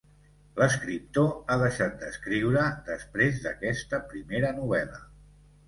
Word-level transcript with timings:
L'escriptor 0.61 1.27
ha 1.31 1.57
deixat 1.65 1.93
d'escriure, 1.99 2.65
després 2.89 3.39
d'aquesta 3.47 4.03
primera 4.15 4.53
novel·la. 4.59 5.03